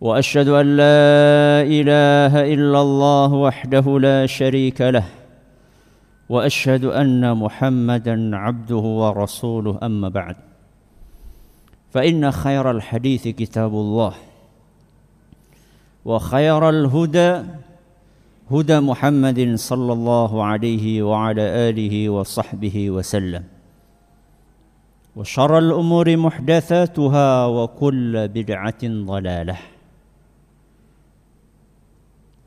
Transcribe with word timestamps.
وأشهد 0.00 0.48
أن 0.48 0.66
لا 0.76 1.62
إله 1.62 2.54
إلا 2.54 2.80
الله 2.82 3.32
وحده 3.32 3.98
لا 4.00 4.26
شريك 4.26 4.80
له 4.80 5.04
وأشهد 6.28 6.84
أن 6.84 7.36
محمدا 7.36 8.36
عبده 8.36 8.76
ورسوله 8.76 9.78
أما 9.82 10.08
بعد. 10.08 10.36
فإن 11.94 12.30
خير 12.30 12.70
الحديث 12.70 13.28
كتاب 13.28 13.72
الله 13.72 14.14
وخير 16.04 16.68
الهدى 16.68 17.42
هدى 18.50 18.80
محمد 18.80 19.54
صلى 19.54 19.92
الله 19.92 20.44
عليه 20.44 21.02
وعلى 21.02 21.42
آله 21.42 22.08
وصحبه 22.08 22.90
وسلم. 22.90 23.44
وشر 25.16 25.58
الأمور 25.58 26.16
محدثاتها 26.16 27.46
وكل 27.46 28.28
بدعة 28.28 28.82
ضلالة. 28.84 29.58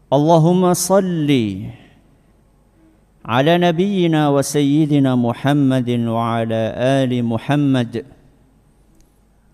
اللهم 0.07 0.73
صل 0.73 1.29
على 3.25 3.57
نبينا 3.57 4.29
وسيدنا 4.29 5.15
محمد 5.15 5.89
وعلى 5.89 6.61
آل 6.79 7.11
محمد. 7.25 8.05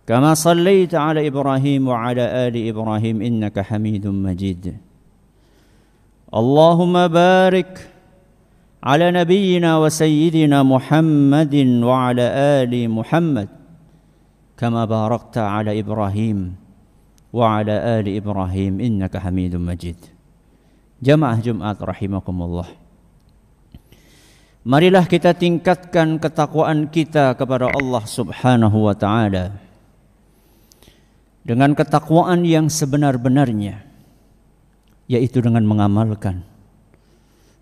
كما 0.07 0.33
صليت 0.33 0.95
على 0.95 1.27
إبراهيم 1.27 1.87
وعلى 1.87 2.21
آل 2.21 2.55
إبراهيم 2.69 3.21
إنك 3.21 3.59
حميد 3.59 4.07
مجيد. 4.07 4.77
اللهم 6.33 7.07
بارك 7.07 7.89
على 8.83 9.11
نبينا 9.11 9.77
وسيدنا 9.77 10.63
محمد 10.63 11.55
وعلى 11.81 12.25
آل 12.61 12.89
محمد. 12.89 13.49
كما 14.57 14.85
باركت 14.85 15.37
على 15.37 15.79
إبراهيم 15.79 16.55
وعلى 17.33 17.75
آل 17.97 18.05
إبراهيم 18.15 18.79
إنك 18.79 19.17
حميد 19.17 19.55
مجيد. 19.55 20.12
Jamaah 21.03 21.35
Jumat 21.43 21.75
rahimakumullah. 21.83 22.71
Marilah 24.63 25.03
kita 25.03 25.35
tingkatkan 25.35 26.15
ketakwaan 26.15 26.87
kita 26.87 27.35
kepada 27.35 27.67
Allah 27.67 28.07
Subhanahu 28.07 28.87
wa 28.87 28.95
taala. 28.95 29.51
Dengan 31.43 31.75
ketakwaan 31.75 32.47
yang 32.47 32.71
sebenar-benarnya 32.71 33.83
yaitu 35.11 35.43
dengan 35.43 35.67
mengamalkan 35.67 36.47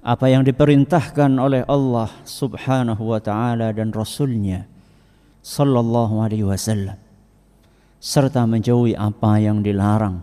apa 0.06 0.30
yang 0.30 0.46
diperintahkan 0.46 1.34
oleh 1.42 1.66
Allah 1.66 2.14
Subhanahu 2.22 3.10
wa 3.10 3.18
taala 3.18 3.74
dan 3.74 3.90
rasulnya 3.90 4.70
sallallahu 5.42 6.22
alaihi 6.22 6.46
wasallam 6.46 7.02
serta 7.98 8.46
menjauhi 8.46 8.94
apa 8.94 9.42
yang 9.42 9.66
dilarang 9.66 10.22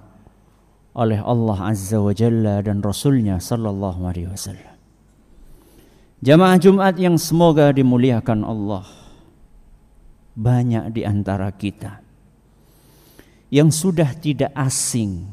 oleh 0.99 1.23
Allah 1.23 1.71
Azza 1.71 2.03
wa 2.03 2.11
Jalla 2.11 2.59
dan 2.59 2.83
Rasulnya 2.83 3.39
Sallallahu 3.39 4.03
Alaihi 4.03 4.35
Wasallam. 4.35 4.75
Jamaah 6.19 6.59
Jumat 6.59 6.99
yang 6.99 7.15
semoga 7.15 7.71
dimuliakan 7.71 8.43
Allah. 8.43 8.83
Banyak 10.35 10.91
di 10.91 11.07
antara 11.07 11.55
kita 11.55 12.03
yang 13.55 13.71
sudah 13.71 14.11
tidak 14.19 14.51
asing 14.59 15.31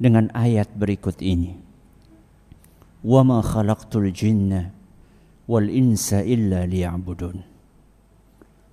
dengan 0.00 0.32
ayat 0.32 0.72
berikut 0.72 1.20
ini. 1.20 1.56
Khalaqtul 3.04 4.10
jinna 4.10 4.72
wal 5.44 5.68
insa 5.68 6.24
illa 6.24 6.64
liya'budun. 6.64 7.44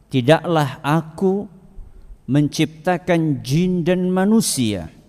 Tidaklah 0.10 0.82
aku 0.82 1.48
menciptakan 2.28 3.44
jin 3.44 3.84
dan 3.84 4.08
manusia 4.10 5.03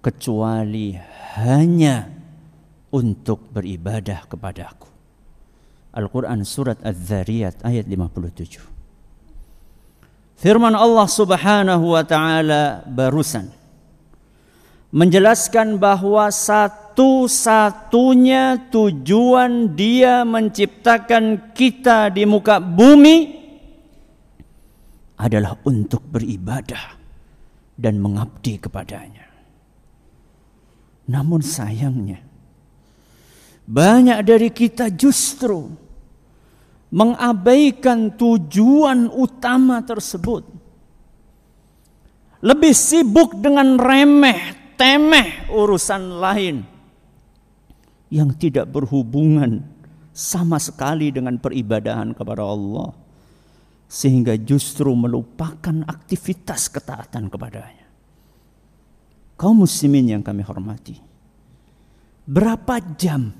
kecuali 0.00 0.96
hanya 1.38 2.08
untuk 2.94 3.50
beribadah 3.52 4.24
kepadaku. 4.26 4.88
Al-Quran 5.94 6.44
Surat 6.46 6.78
Az-Zariyat 6.84 7.64
ayat 7.66 7.86
57. 7.90 8.60
Firman 10.38 10.74
Allah 10.78 11.08
subhanahu 11.10 11.98
wa 11.98 12.06
ta'ala 12.06 12.86
barusan 12.86 13.50
menjelaskan 14.88 15.76
bahwa 15.76 16.32
satu-satunya 16.32 18.72
tujuan 18.72 19.76
dia 19.76 20.24
menciptakan 20.24 21.52
kita 21.52 22.08
di 22.14 22.24
muka 22.24 22.56
bumi 22.62 23.36
adalah 25.18 25.58
untuk 25.66 26.06
beribadah 26.08 26.96
dan 27.74 27.98
mengabdi 28.00 28.56
kepadanya. 28.62 29.27
Namun 31.08 31.40
sayangnya 31.40 32.20
banyak 33.68 34.18
dari 34.24 34.48
kita 34.48 34.88
justru 34.92 35.68
mengabaikan 36.88 38.16
tujuan 38.16 39.12
utama 39.12 39.84
tersebut. 39.84 40.44
Lebih 42.40 42.72
sibuk 42.72 43.36
dengan 43.42 43.76
remeh 43.76 44.56
temeh 44.78 45.50
urusan 45.50 46.22
lain 46.22 46.62
yang 48.08 48.30
tidak 48.38 48.70
berhubungan 48.70 49.66
sama 50.14 50.56
sekali 50.62 51.10
dengan 51.10 51.36
peribadahan 51.36 52.14
kepada 52.14 52.46
Allah 52.46 52.94
sehingga 53.90 54.38
justru 54.38 54.94
melupakan 54.94 55.82
aktivitas 55.82 56.70
ketaatan 56.70 57.26
kepadanya 57.26 57.77
kaum 59.38 59.62
muslimin 59.62 60.18
yang 60.18 60.22
kami 60.26 60.42
hormati. 60.42 60.98
Berapa 62.28 62.82
jam 62.98 63.32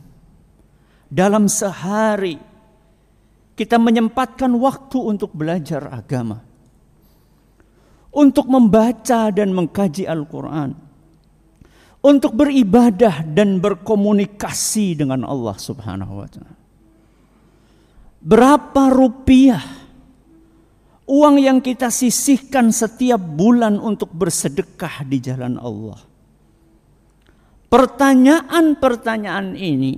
dalam 1.10 1.50
sehari 1.50 2.38
kita 3.58 3.76
menyempatkan 3.76 4.54
waktu 4.54 4.98
untuk 5.02 5.34
belajar 5.34 5.90
agama? 5.90 6.46
Untuk 8.08 8.48
membaca 8.48 9.28
dan 9.28 9.52
mengkaji 9.52 10.08
Al-Quran. 10.08 10.72
Untuk 11.98 12.32
beribadah 12.32 13.26
dan 13.26 13.58
berkomunikasi 13.58 15.02
dengan 15.02 15.26
Allah 15.26 15.58
subhanahu 15.58 16.14
wa 16.22 16.28
ta'ala. 16.30 16.54
Berapa 18.22 18.82
rupiah 18.94 19.77
uang 21.08 21.40
yang 21.40 21.58
kita 21.64 21.88
sisihkan 21.88 22.68
setiap 22.68 23.18
bulan 23.18 23.80
untuk 23.80 24.12
bersedekah 24.12 25.08
di 25.08 25.18
jalan 25.24 25.56
Allah. 25.56 25.96
Pertanyaan-pertanyaan 27.68 29.56
ini 29.56 29.96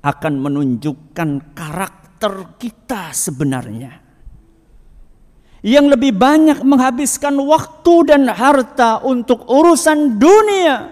akan 0.00 0.34
menunjukkan 0.40 1.52
karakter 1.52 2.56
kita 2.56 3.12
sebenarnya. 3.12 4.00
Yang 5.60 5.86
lebih 5.92 6.16
banyak 6.16 6.64
menghabiskan 6.64 7.36
waktu 7.44 8.08
dan 8.08 8.24
harta 8.32 9.04
untuk 9.04 9.44
urusan 9.44 10.16
dunia 10.16 10.88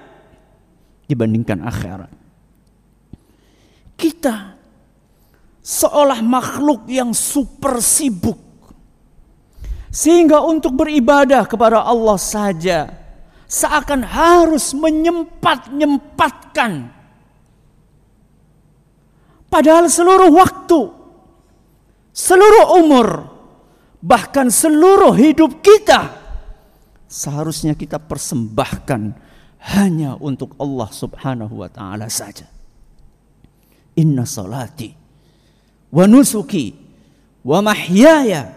dibandingkan 1.08 1.64
akhirat. 1.64 2.12
Kita 3.96 4.52
seolah 5.64 6.20
makhluk 6.20 6.84
yang 6.84 7.16
super 7.16 7.80
sibuk 7.80 8.47
sehingga 9.88 10.44
untuk 10.44 10.76
beribadah 10.76 11.48
kepada 11.48 11.80
Allah 11.84 12.18
saja 12.20 12.92
seakan 13.48 14.04
harus 14.04 14.76
menyempat-nyempatkan. 14.76 16.92
Padahal 19.48 19.88
seluruh 19.88 20.28
waktu, 20.28 20.92
seluruh 22.12 22.84
umur, 22.84 23.32
bahkan 24.04 24.52
seluruh 24.52 25.16
hidup 25.16 25.64
kita 25.64 26.20
seharusnya 27.08 27.72
kita 27.72 27.96
persembahkan 27.96 29.16
hanya 29.74 30.14
untuk 30.20 30.52
Allah 30.60 30.92
Subhanahu 30.92 31.64
wa 31.64 31.68
taala 31.72 32.12
saja. 32.12 32.44
Inna 33.98 34.28
salati 34.28 34.92
wa 35.90 36.04
nusuki 36.06 36.76
wa 37.42 37.58
mahyaya 37.64 38.54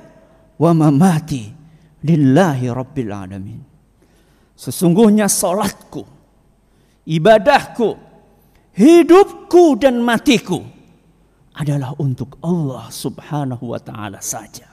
wa 0.61 0.71
mamati 0.77 1.49
lillahi 2.05 2.69
rabbil 2.69 3.09
alamin. 3.09 3.61
Sesungguhnya 4.53 5.25
salatku, 5.25 6.05
ibadahku, 7.09 7.97
hidupku 8.77 9.81
dan 9.81 10.05
matiku 10.05 10.61
adalah 11.57 11.97
untuk 11.97 12.37
Allah 12.45 12.93
Subhanahu 12.93 13.73
wa 13.73 13.81
taala 13.81 14.21
saja. 14.21 14.69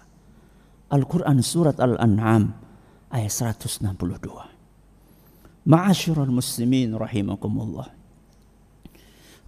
Al-Qur'an 0.93 1.41
surat 1.41 1.81
Al-An'am 1.81 2.53
ayat 3.09 3.57
162. 3.57 3.89
Ma'asyiral 5.69 6.33
muslimin 6.33 6.97
rahimakumullah. 6.97 7.89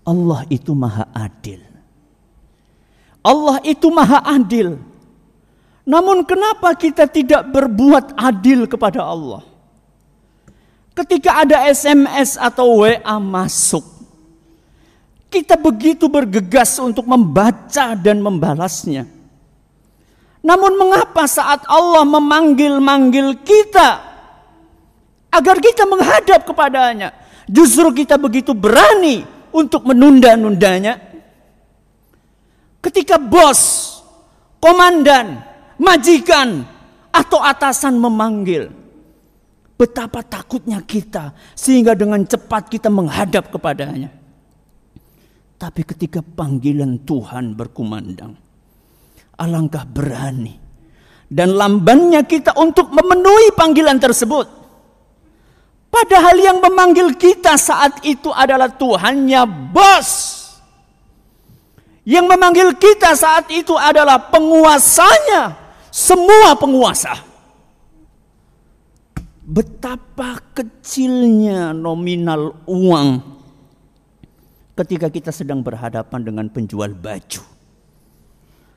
Allah 0.04 0.40
itu 0.48 0.72
maha 0.72 1.08
adil. 1.12 1.60
Allah 3.20 3.60
itu 3.64 3.88
maha 3.92 4.24
adil. 4.24 4.80
Namun 5.90 6.22
kenapa 6.22 6.70
kita 6.78 7.10
tidak 7.10 7.50
berbuat 7.50 8.14
adil 8.14 8.70
kepada 8.70 9.02
Allah? 9.02 9.42
Ketika 10.94 11.42
ada 11.42 11.66
SMS 11.66 12.38
atau 12.38 12.86
WA 12.86 13.18
masuk, 13.18 13.82
kita 15.26 15.58
begitu 15.58 16.06
bergegas 16.06 16.78
untuk 16.78 17.10
membaca 17.10 17.98
dan 17.98 18.22
membalasnya. 18.22 19.02
Namun 20.46 20.78
mengapa 20.78 21.26
saat 21.26 21.66
Allah 21.66 22.06
memanggil-manggil 22.06 23.42
kita 23.42 23.90
agar 25.34 25.56
kita 25.58 25.90
menghadap 25.90 26.46
kepadanya, 26.46 27.18
justru 27.50 27.90
kita 27.90 28.14
begitu 28.14 28.54
berani 28.54 29.26
untuk 29.50 29.82
menunda-nundanya? 29.90 31.02
Ketika 32.78 33.18
bos, 33.18 33.90
komandan, 34.62 35.49
majikan, 35.80 36.68
atau 37.10 37.42
atasan 37.42 37.98
memanggil, 37.98 38.70
betapa 39.74 40.22
takutnya 40.22 40.78
kita 40.84 41.34
sehingga 41.58 41.96
dengan 41.98 42.22
cepat 42.22 42.70
kita 42.70 42.92
menghadap 42.92 43.50
kepadanya. 43.50 44.12
Tapi 45.60 45.84
ketika 45.84 46.24
panggilan 46.24 47.04
Tuhan 47.04 47.52
berkumandang, 47.52 48.32
alangkah 49.36 49.84
berani 49.84 50.56
dan 51.28 51.52
lambannya 51.52 52.24
kita 52.24 52.56
untuk 52.56 52.88
memenuhi 52.88 53.52
panggilan 53.52 54.00
tersebut. 54.00 54.48
Padahal 55.90 56.38
yang 56.38 56.62
memanggil 56.62 57.12
kita 57.18 57.58
saat 57.60 58.00
itu 58.06 58.30
adalah 58.30 58.70
Tuhannya 58.70 59.42
bos. 59.74 60.38
Yang 62.08 62.26
memanggil 62.30 62.68
kita 62.80 63.12
saat 63.12 63.52
itu 63.52 63.76
adalah 63.76 64.32
penguasanya, 64.32 65.59
semua 65.90 66.54
penguasa. 66.54 67.18
Betapa 69.50 70.38
kecilnya 70.54 71.74
nominal 71.74 72.54
uang 72.70 73.18
ketika 74.78 75.10
kita 75.10 75.34
sedang 75.34 75.60
berhadapan 75.60 76.22
dengan 76.22 76.46
penjual 76.48 76.94
baju. 76.94 77.42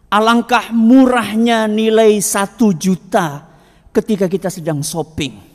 Alangkah 0.10 0.74
murahnya 0.74 1.70
nilai 1.70 2.18
satu 2.22 2.74
juta 2.74 3.46
ketika 3.94 4.26
kita 4.26 4.50
sedang 4.50 4.82
shopping. 4.82 5.54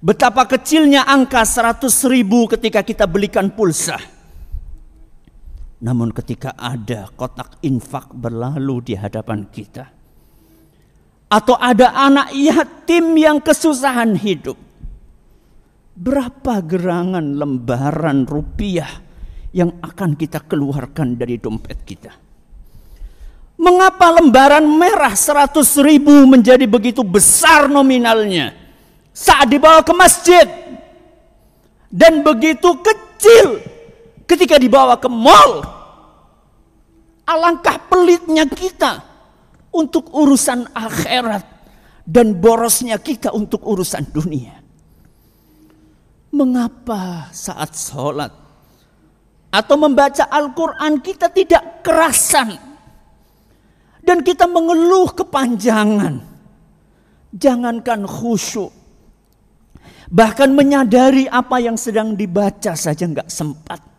Betapa 0.00 0.48
kecilnya 0.48 1.04
angka 1.04 1.44
seratus 1.44 2.08
ribu 2.08 2.48
ketika 2.48 2.80
kita 2.80 3.04
belikan 3.04 3.52
pulsa. 3.52 4.00
Namun 5.80 6.12
ketika 6.12 6.56
ada 6.56 7.08
kotak 7.16 7.60
infak 7.64 8.12
berlalu 8.12 8.92
di 8.92 8.94
hadapan 8.96 9.48
kita. 9.48 9.99
Atau 11.30 11.54
ada 11.54 11.94
anak 11.94 12.34
yatim 12.34 13.14
yang 13.14 13.38
kesusahan 13.38 14.18
hidup. 14.18 14.58
Berapa 15.94 16.58
gerangan 16.58 17.38
lembaran 17.38 18.26
rupiah 18.26 18.90
yang 19.54 19.78
akan 19.82 20.18
kita 20.18 20.42
keluarkan 20.46 21.14
dari 21.14 21.38
dompet 21.38 21.78
kita. 21.86 22.12
Mengapa 23.60 24.08
lembaran 24.16 24.64
merah 24.64 25.12
100 25.12 25.60
ribu 25.84 26.24
menjadi 26.24 26.64
begitu 26.64 27.04
besar 27.04 27.68
nominalnya 27.68 28.56
saat 29.12 29.52
dibawa 29.52 29.84
ke 29.84 29.92
masjid 29.92 30.48
dan 31.92 32.24
begitu 32.24 32.72
kecil 32.80 33.60
ketika 34.24 34.56
dibawa 34.56 34.96
ke 34.96 35.12
mall? 35.12 35.60
Alangkah 37.28 37.76
pelitnya 37.86 38.48
kita 38.48 39.09
untuk 39.70 40.10
urusan 40.10 40.70
akhirat 40.74 41.44
dan 42.06 42.34
borosnya 42.38 42.98
kita 42.98 43.30
untuk 43.30 43.62
urusan 43.62 44.04
dunia. 44.10 44.58
Mengapa 46.30 47.30
saat 47.34 47.74
sholat 47.74 48.30
atau 49.50 49.76
membaca 49.78 50.30
Al-Quran 50.30 51.02
kita 51.02 51.26
tidak 51.34 51.82
kerasan 51.82 52.54
dan 54.06 54.22
kita 54.22 54.46
mengeluh 54.46 55.10
kepanjangan 55.10 56.22
jangankan 57.34 58.06
khusyuk 58.06 58.70
bahkan 60.06 60.54
menyadari 60.54 61.26
apa 61.26 61.58
yang 61.58 61.74
sedang 61.74 62.14
dibaca 62.14 62.78
saja 62.78 63.10
nggak 63.10 63.26
sempat 63.26 63.89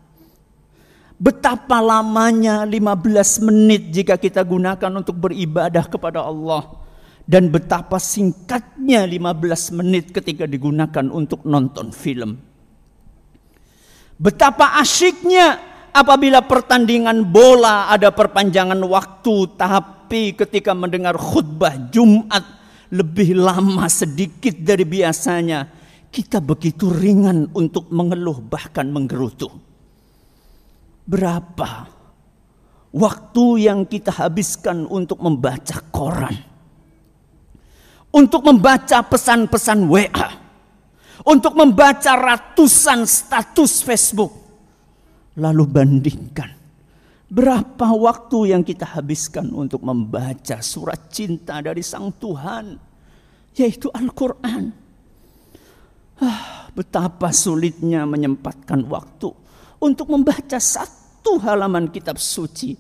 betapa 1.21 1.77
lamanya 1.77 2.65
15 2.65 3.45
menit 3.45 3.94
jika 3.94 4.18
kita 4.18 4.41
gunakan 4.41 4.89
untuk 4.89 5.21
beribadah 5.21 5.85
kepada 5.85 6.25
Allah 6.25 6.81
dan 7.29 7.53
betapa 7.53 8.01
singkatnya 8.01 9.06
15 9.06 9.77
menit 9.77 10.09
ketika 10.09 10.50
digunakan 10.50 11.06
untuk 11.13 11.45
nonton 11.45 11.94
film 11.94 12.41
Betapa 14.21 14.77
asyiknya 14.77 15.57
apabila 15.89 16.45
pertandingan 16.45 17.25
bola 17.25 17.89
ada 17.89 18.13
perpanjangan 18.13 18.77
waktu 18.85 19.57
tapi 19.57 20.38
ketika 20.38 20.77
mendengar 20.77 21.18
khutbah 21.18 21.89
Jumat 21.89 22.45
lebih 22.94 23.33
lama 23.33 23.89
sedikit 23.89 24.53
dari 24.62 24.85
biasanya 24.85 25.65
kita 26.13 26.38
begitu 26.38 26.91
ringan 26.91 27.50
untuk 27.57 27.89
mengeluh 27.89 28.45
bahkan 28.45 28.94
menggerutu. 28.94 29.70
Berapa 31.11 31.91
waktu 32.95 33.67
yang 33.67 33.83
kita 33.83 34.15
habiskan 34.15 34.87
untuk 34.87 35.19
membaca 35.19 35.83
koran? 35.91 36.39
Untuk 38.15 38.47
membaca 38.47 39.03
pesan-pesan 39.03 39.87
WA 39.91 40.41
untuk 41.25 41.53
membaca 41.53 42.17
ratusan 42.17 43.05
status 43.05 43.85
Facebook. 43.85 44.33
Lalu 45.37 45.63
bandingkan 45.63 46.51
berapa 47.31 47.87
waktu 47.95 48.51
yang 48.51 48.63
kita 48.68 48.83
habiskan 48.83 49.47
untuk 49.56 49.80
membaca 49.87 50.59
surat 50.59 51.07
cinta 51.07 51.63
dari 51.63 51.80
Sang 51.80 52.11
Tuhan, 52.19 52.75
yaitu 53.56 53.87
Al-Quran. 53.87 54.63
Ah, 56.21 56.69
betapa 56.75 57.33
sulitnya 57.33 58.06
menyempatkan 58.06 58.85
waktu 58.85 59.31
untuk 59.81 60.11
membaca 60.11 60.59
satu 60.59 61.00
halaman 61.42 61.90
kitab 61.94 62.18
suci 62.18 62.73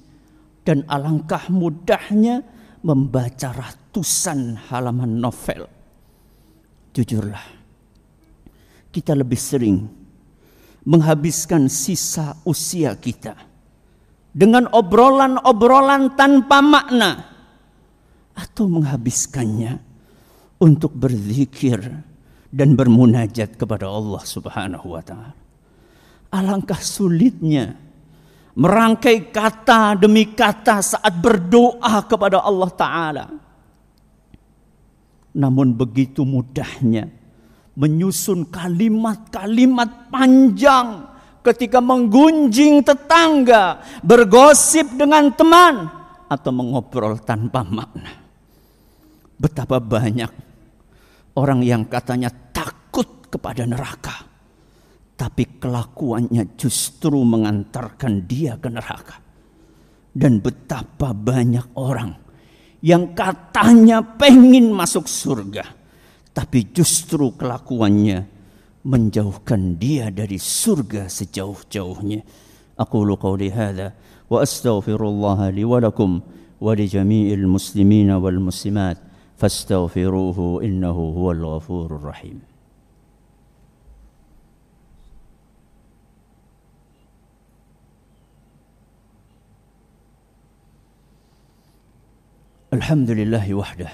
dan 0.61 0.85
alangkah 0.85 1.49
mudahnya 1.49 2.41
membaca 2.81 3.49
ratusan 3.53 4.69
halaman 4.69 5.21
novel. 5.21 5.69
Jujurlah, 6.91 7.45
kita 8.91 9.15
lebih 9.15 9.39
sering 9.39 9.77
menghabiskan 10.83 11.69
sisa 11.69 12.35
usia 12.43 12.97
kita 12.97 13.37
dengan 14.33 14.67
obrolan-obrolan 14.71 16.17
tanpa 16.17 16.59
makna 16.59 17.11
atau 18.35 18.65
menghabiskannya 18.67 19.77
untuk 20.61 20.93
berzikir 20.95 21.79
dan 22.51 22.75
bermunajat 22.75 23.55
kepada 23.55 23.87
Allah 23.87 24.23
Subhanahu 24.25 24.87
wa 24.91 25.03
taala. 25.03 25.33
Alangkah 26.31 26.79
sulitnya 26.79 27.75
merangkai 28.55 29.31
kata 29.31 29.95
demi 29.99 30.31
kata 30.31 30.81
saat 30.83 31.13
berdoa 31.19 32.03
kepada 32.07 32.43
Allah 32.43 32.71
taala. 32.71 33.25
Namun 35.31 35.71
begitu 35.71 36.27
mudahnya 36.27 37.07
menyusun 37.75 38.51
kalimat-kalimat 38.51 40.11
panjang 40.11 41.07
ketika 41.41 41.81
menggunjing 41.81 42.85
tetangga, 42.85 43.81
bergosip 44.05 44.85
dengan 44.93 45.31
teman, 45.33 45.89
atau 46.29 46.51
mengobrol 46.53 47.17
tanpa 47.23 47.65
makna. 47.65 48.13
Betapa 49.41 49.81
banyak 49.81 50.29
orang 51.33 51.65
yang 51.65 51.83
katanya 51.89 52.29
takut 52.53 53.27
kepada 53.31 53.65
neraka, 53.65 54.29
tapi 55.21 55.61
kelakuannya 55.61 56.57
justru 56.57 57.21
mengantarkan 57.21 58.25
dia 58.25 58.57
ke 58.57 58.73
neraka. 58.73 59.21
Dan 60.09 60.41
betapa 60.41 61.13
banyak 61.13 61.77
orang 61.77 62.17
yang 62.81 63.13
katanya 63.13 64.01
pengen 64.01 64.73
masuk 64.73 65.05
surga, 65.05 65.61
tapi 66.33 66.73
justru 66.73 67.37
kelakuannya 67.37 68.25
menjauhkan 68.81 69.77
dia 69.77 70.09
dari 70.09 70.41
surga 70.41 71.05
sejauh-jauhnya. 71.05 72.25
Aqulu 72.81 73.13
qawli 73.13 73.53
hadha 73.53 73.93
wa 74.25 74.41
astaghfirullah 74.41 75.53
li 75.53 75.61
wa 75.61 75.77
lakum 75.77 76.17
wa 76.57 76.73
li 76.73 76.89
jami'il 76.89 77.45
muslimina 77.45 78.17
wal 78.17 78.41
muslimat 78.41 78.97
fastaghfiruhu 79.37 80.65
innahu 80.65 81.13
huwal 81.13 81.61
ghafurur 81.61 82.09
rahim. 82.09 82.41
الحمد 92.70 93.10
لله 93.10 93.46
وحده 93.54 93.88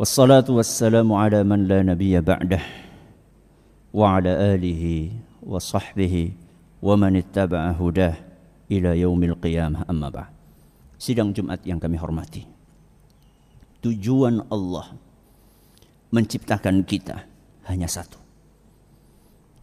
والصلاة 0.00 0.48
والسلام 0.48 1.06
على 1.12 1.44
من 1.44 1.68
لا 1.68 1.84
نبي 1.84 2.18
بعده 2.18 2.62
وعلى 3.94 4.32
آله 4.56 4.82
وصحبه 5.44 6.14
ومن 6.82 7.12
اتبع 7.22 7.62
هداه 7.76 8.16
إلى 8.72 8.90
يوم 9.04 9.20
القيامة 9.22 9.84
أما 9.92 10.08
بعد 10.08 10.32
Sidang 10.96 11.36
Jumat 11.36 11.60
yang 11.68 11.76
kami 11.76 12.00
hormati 12.00 12.48
Tujuan 13.84 14.42
Allah 14.48 14.96
menciptakan 16.10 16.82
kita 16.88 17.28
hanya 17.68 17.86
satu 17.92 18.16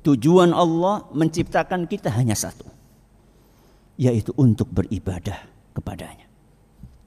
Tujuan 0.06 0.53
Allah 0.53 1.10
menciptakan 1.12 1.89
kita 1.89 2.13
hanya 2.13 2.38
satu 2.38 2.70
Yaitu 3.98 4.32
untuk 4.38 4.70
beribadah 4.70 5.44
kepadanya 5.74 6.23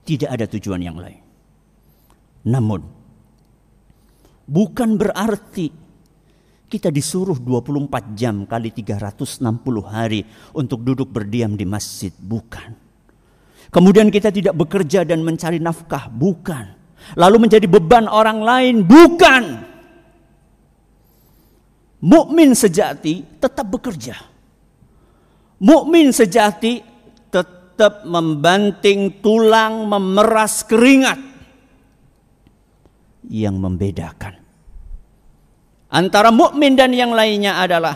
Tidak 0.07 0.31
ada 0.31 0.47
tujuan 0.47 0.79
yang 0.79 0.95
lain 0.95 1.19
Namun 2.47 2.97
Bukan 4.47 4.95
berarti 4.95 5.67
kita 6.71 6.87
disuruh 6.87 7.35
24 7.35 8.15
jam 8.15 8.47
kali 8.47 8.71
360 8.71 9.43
hari 9.83 10.23
untuk 10.55 10.83
duduk 10.87 11.11
berdiam 11.11 11.55
di 11.55 11.67
masjid. 11.67 12.15
Bukan. 12.15 12.71
Kemudian 13.67 14.07
kita 14.07 14.31
tidak 14.31 14.55
bekerja 14.55 15.03
dan 15.03 15.19
mencari 15.23 15.59
nafkah. 15.59 16.07
Bukan. 16.07 16.79
Lalu 17.19 17.47
menjadi 17.47 17.67
beban 17.67 18.07
orang 18.07 18.39
lain. 18.39 18.75
Bukan. 18.87 19.43
Mukmin 22.07 22.55
sejati 22.55 23.27
tetap 23.43 23.67
bekerja. 23.67 24.15
Mukmin 25.59 26.15
sejati 26.15 26.79
tetap 27.77 28.10
membanting 28.10 29.22
tulang, 29.22 29.86
memeras 29.86 30.65
keringat 30.65 31.22
yang 33.29 33.62
membedakan 33.62 34.41
antara 35.93 36.34
mukmin 36.34 36.74
dan 36.74 36.89
yang 36.89 37.13
lainnya 37.13 37.62
adalah 37.62 37.93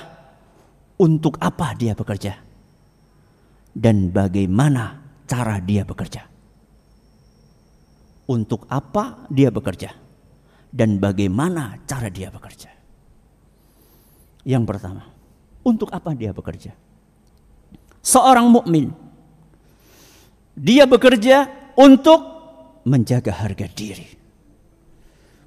untuk 1.02 1.42
apa 1.42 1.74
dia 1.74 1.98
bekerja 1.98 2.38
dan 3.74 4.14
bagaimana 4.14 5.02
cara 5.26 5.58
dia 5.58 5.82
bekerja. 5.82 6.30
Untuk 8.30 8.70
apa 8.70 9.26
dia 9.34 9.50
bekerja 9.50 9.98
dan 10.70 11.02
bagaimana 11.02 11.82
cara 11.90 12.06
dia 12.14 12.30
bekerja. 12.30 12.70
Yang 14.46 14.64
pertama, 14.70 15.10
untuk 15.66 15.90
apa 15.90 16.14
dia 16.14 16.30
bekerja? 16.30 16.78
Seorang 18.06 18.46
mukmin 18.46 19.11
dia 20.56 20.88
bekerja 20.88 21.48
untuk 21.78 22.20
menjaga 22.86 23.32
harga 23.32 23.68
diri 23.72 24.22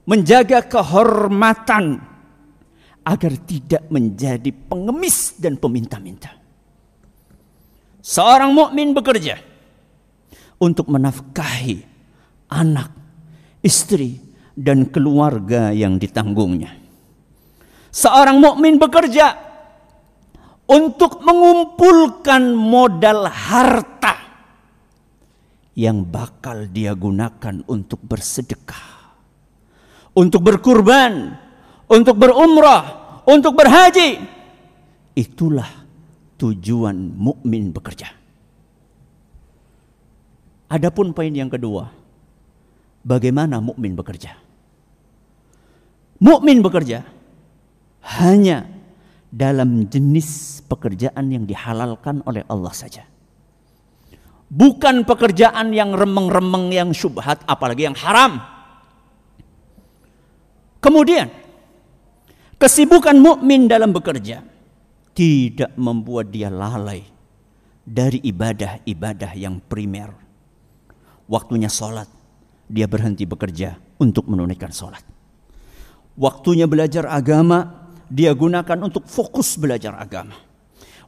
menjaga 0.04 0.64
kehormatan 0.64 2.00
agar 3.04 3.32
tidak 3.44 3.84
menjadi 3.92 4.48
pengemis 4.52 5.36
dan 5.36 5.60
peminta-minta. 5.60 6.32
Seorang 8.04 8.52
mukmin 8.52 8.92
bekerja 8.92 9.40
untuk 10.60 10.92
menafkahi 10.92 11.76
anak, 12.52 12.92
istri, 13.64 14.20
dan 14.52 14.88
keluarga 14.88 15.72
yang 15.72 15.96
ditanggungnya. 15.96 16.72
Seorang 17.88 18.40
mukmin 18.40 18.76
bekerja 18.76 19.36
untuk 20.68 21.24
mengumpulkan 21.24 22.52
modal 22.56 23.28
harta 23.28 24.23
yang 25.74 26.06
bakal 26.06 26.70
dia 26.70 26.94
gunakan 26.94 27.66
untuk 27.66 27.98
bersedekah 28.02 28.94
untuk 30.14 30.40
berkurban, 30.46 31.34
untuk 31.90 32.16
berumrah, 32.16 33.20
untuk 33.26 33.58
berhaji. 33.58 34.22
Itulah 35.14 35.68
tujuan 36.38 36.94
mukmin 37.14 37.74
bekerja. 37.74 38.08
Adapun 40.70 41.14
poin 41.14 41.30
yang 41.30 41.50
kedua, 41.50 41.90
bagaimana 43.06 43.62
mukmin 43.62 43.94
bekerja? 43.94 44.34
Mukmin 46.18 46.62
bekerja 46.62 47.04
hanya 48.18 48.70
dalam 49.34 49.90
jenis 49.90 50.62
pekerjaan 50.66 51.30
yang 51.30 51.44
dihalalkan 51.44 52.22
oleh 52.26 52.46
Allah 52.46 52.74
saja. 52.74 53.06
Bukan 54.54 55.02
pekerjaan 55.02 55.74
yang 55.74 55.98
remeng-remeng 55.98 56.70
yang 56.70 56.94
syubhat 56.94 57.42
apalagi 57.42 57.90
yang 57.90 57.98
haram. 57.98 58.38
Kemudian 60.78 61.26
kesibukan 62.54 63.18
mukmin 63.18 63.66
dalam 63.66 63.90
bekerja 63.90 64.46
tidak 65.10 65.74
membuat 65.74 66.30
dia 66.30 66.54
lalai 66.54 67.02
dari 67.82 68.22
ibadah-ibadah 68.22 69.34
yang 69.34 69.58
primer. 69.58 70.14
Waktunya 71.26 71.72
sholat, 71.72 72.06
dia 72.70 72.86
berhenti 72.86 73.26
bekerja 73.26 73.74
untuk 73.98 74.30
menunaikan 74.30 74.70
sholat. 74.70 75.02
Waktunya 76.14 76.70
belajar 76.70 77.10
agama, 77.10 77.90
dia 78.06 78.30
gunakan 78.30 78.86
untuk 78.86 79.08
fokus 79.10 79.58
belajar 79.58 79.98
agama. 79.98 80.36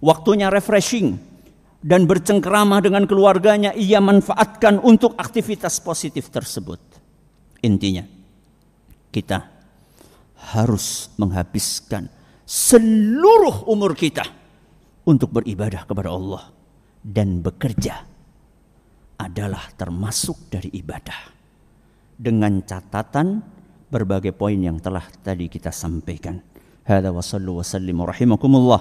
Waktunya 0.02 0.50
refreshing 0.50 1.35
dan 1.84 2.08
bercengkerama 2.08 2.80
dengan 2.80 3.04
keluarganya, 3.04 3.76
ia 3.76 4.00
manfaatkan 4.00 4.80
untuk 4.80 5.14
aktivitas 5.16 5.80
positif 5.80 6.32
tersebut. 6.32 6.80
Intinya, 7.64 8.04
kita 9.12 9.38
harus 10.56 11.10
menghabiskan 11.16 12.08
seluruh 12.46 13.66
umur 13.66 13.96
kita 13.96 14.22
untuk 15.08 15.40
beribadah 15.40 15.88
kepada 15.88 16.10
Allah 16.12 16.52
dan 17.02 17.40
bekerja 17.40 18.06
adalah 19.16 19.72
termasuk 19.74 20.52
dari 20.52 20.68
ibadah 20.76 21.32
dengan 22.16 22.60
catatan 22.64 23.40
berbagai 23.86 24.34
poin 24.34 24.58
yang 24.58 24.82
telah 24.82 25.04
tadi 25.22 25.46
kita 25.46 25.70
sampaikan. 25.70 26.42
Hada 26.86 27.10
wa 27.10 27.22
sallu 27.22 27.58
wa 27.58 27.66
sallimu 27.66 28.06
rahimakumullah 28.06 28.80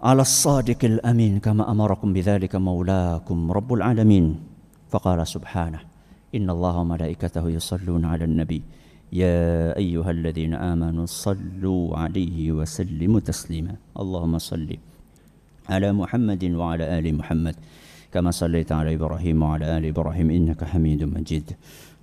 على 0.00 0.22
الصادق 0.22 0.84
الأمين 0.84 1.38
كما 1.38 1.70
أمركم 1.70 2.12
بذلك 2.12 2.56
مولاكم 2.56 3.52
رب 3.52 3.72
العالمين. 3.72 4.40
فقال 4.90 5.26
سبحانه 5.26 5.80
إن 6.34 6.50
الله 6.50 6.76
وملائكته 6.76 7.48
يصلون 7.48 8.04
على 8.04 8.24
النبي. 8.24 8.62
يا 9.12 9.76
أيها 9.76 10.10
الذين 10.10 10.54
آمنوا 10.54 11.06
صلوا 11.06 11.96
عليه 11.96 12.52
وسلموا 12.52 13.20
تسليما. 13.20 13.74
اللهم 14.00 14.38
صل 14.38 14.76
على 15.68 15.92
محمد 15.92 16.44
وعلى 16.44 16.98
آل 16.98 17.14
محمد 17.14 17.56
كما 18.12 18.30
صليت 18.30 18.72
على 18.72 18.94
إبراهيم 18.94 19.42
وعلى 19.42 19.78
آل 19.78 19.84
إبراهيم 19.86 20.30
إنك 20.30 20.64
حميد 20.64 21.04
مجيد. 21.04 21.52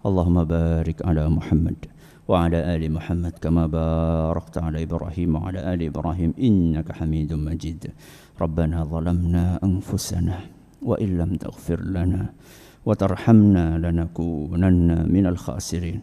اللهم 0.05 0.43
بارك 0.43 1.05
على 1.05 1.29
محمد. 1.29 1.96
وعلى 2.27 2.75
آل 2.75 2.83
محمد 2.91 3.39
كما 3.39 3.71
باركت 3.71 4.57
على 4.57 4.83
إبراهيم 4.83 5.35
وعلى 5.35 5.59
آل 5.73 5.79
إبراهيم 5.87 6.35
إنك 6.35 6.91
حميد 6.91 7.33
مجيد. 7.33 7.87
ربنا 8.41 8.83
ظلمنا 8.83 9.63
أنفسنا 9.63 10.37
وإن 10.83 11.09
لم 11.17 11.31
تغفر 11.35 11.79
لنا 11.79 12.35
وترحمنا 12.85 13.65
لنكونن 13.79 14.89
من 15.07 15.25
الخاسرين. 15.25 15.99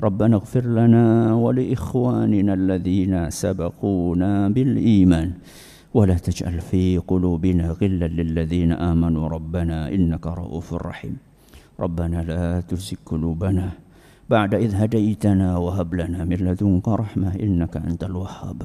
ربنا 0.00 0.34
اغفر 0.36 0.64
لنا 0.66 1.34
ولإخواننا 1.34 2.52
الذين 2.54 3.30
سبقونا 3.30 4.48
بالإيمان. 4.48 5.28
ولا 5.94 6.14
تجعل 6.14 6.60
في 6.60 6.98
قلوبنا 6.98 7.70
غلا 7.82 8.08
للذين 8.08 8.72
آمنوا. 8.72 9.28
ربنا 9.28 9.90
إنك 9.90 10.26
رؤوف 10.26 10.74
رحيم. 10.74 11.16
ربنا 11.80 12.18
لا 12.22 12.60
تزغ 12.62 13.02
قلوبنا 13.06 13.66
بعد 14.30 14.54
إذ 14.54 14.74
هديتنا 14.74 15.56
وهب 15.58 15.94
لنا 15.94 16.24
من 16.24 16.36
لدنك 16.36 16.88
رحمة 16.88 17.34
إنك 17.34 17.76
أنت 17.76 18.04
الوهاب 18.04 18.62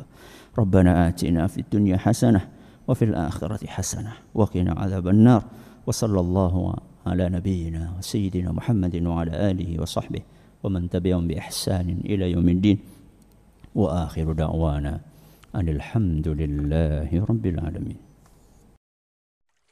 ربنا 0.58 1.08
آتنا 1.08 1.48
في 1.48 1.62
الدنيا 1.62 1.98
حسنة 1.98 2.42
وفي 2.88 3.06
الآخرة 3.06 3.68
حسنة 3.68 4.14
وقنا 4.34 4.72
عذاب 4.74 5.08
النار 5.08 5.44
وصلى 5.88 6.20
الله 6.20 6.76
على 7.06 7.30
نبينا 7.30 7.94
وسيدنا 7.98 8.52
محمد 8.52 8.96
وعلى 8.96 9.52
آله 9.52 9.82
وصحبه 9.82 10.22
ومن 10.64 10.90
تبعهم 10.90 11.28
بإحسان 11.28 12.02
إلى 12.06 12.32
يوم 12.32 12.50
الدين 12.50 12.80
Wa 13.76 14.10
akhiru 14.10 14.34
da'wana. 14.34 14.98
Alhamdulillahi 15.54 17.22
Rabbil 17.22 17.60
Alamin. 17.62 18.09